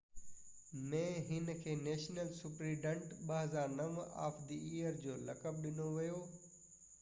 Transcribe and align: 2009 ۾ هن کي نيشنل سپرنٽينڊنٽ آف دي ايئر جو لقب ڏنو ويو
2009 0.19 0.79
۾ 0.93 1.01
هن 1.27 1.51
کي 1.59 1.75
نيشنل 1.81 2.31
سپرنٽينڊنٽ 2.37 4.09
آف 4.29 4.41
دي 4.49 4.59
ايئر 4.71 4.99
جو 5.05 5.15
لقب 5.29 5.63
ڏنو 5.67 5.87
ويو 6.01 6.19